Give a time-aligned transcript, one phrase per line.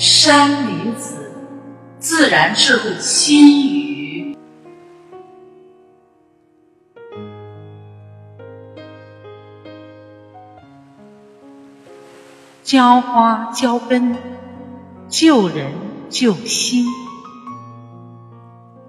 [0.00, 1.32] 山林子，
[1.98, 4.36] 自然智慧心语。
[12.62, 14.16] 浇花浇根，
[15.08, 15.72] 救人
[16.08, 16.84] 救心。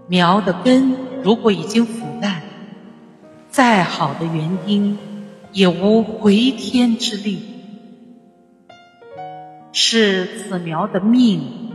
[0.06, 2.44] 苗的根如果已经腐烂，
[3.50, 5.00] 再好的园丁
[5.54, 7.49] 也无回天之力。
[9.82, 11.72] 是此苗的命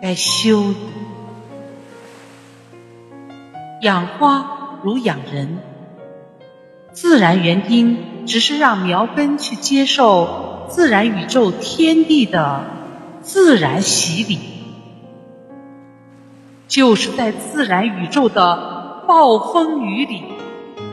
[0.00, 0.76] 该休矣。
[3.82, 5.58] 养花如养人，
[6.92, 12.66] 自然园丁只是让苗根去接受自然宇宙天地的
[13.20, 14.38] 自然洗礼。
[16.68, 20.22] 就是在自然宇宙的暴风雨里，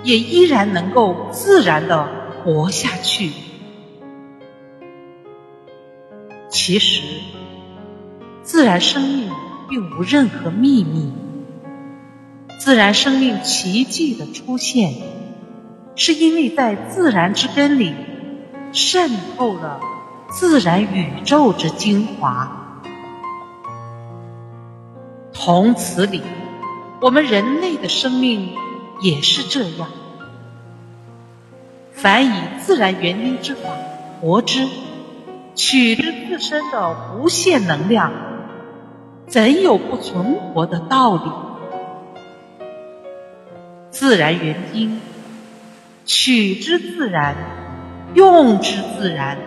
[0.02, 2.08] 也依然能够自然的
[2.44, 3.32] 活下去。
[6.68, 7.02] 其实，
[8.44, 9.32] 自然生命
[9.70, 11.14] 并无任何秘密。
[12.60, 14.94] 自然生命奇迹的出现，
[15.96, 17.96] 是因为在自然之根里
[18.74, 19.80] 渗透了
[20.30, 22.82] 自然宇宙之精华。
[25.32, 26.22] 同此理，
[27.00, 28.50] 我们人类的生命
[29.02, 29.88] 也是这样。
[31.94, 33.70] 凡以自然原因之法
[34.20, 34.68] 活之，
[35.56, 38.12] 取之自身的无限能量，
[39.26, 41.32] 怎有不存活的道理？
[43.90, 45.02] 自然原因，
[46.06, 47.34] 取之自然，
[48.14, 49.40] 用之自然，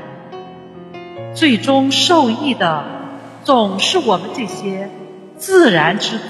[1.32, 2.82] 最终受益的
[3.44, 4.90] 总是我们这些。
[5.36, 6.24] 自然之子，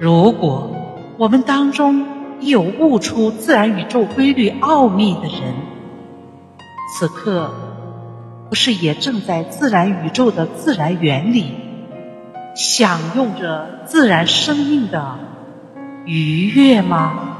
[0.00, 0.70] 如果
[1.18, 2.06] 我们当中
[2.40, 5.54] 有悟出自然宇宙规律奥秘的人，
[6.92, 7.50] 此刻
[8.48, 11.54] 不是也正在自然宇宙的自然原理，
[12.56, 15.18] 享用着自然生命的
[16.04, 17.39] 愉悦吗？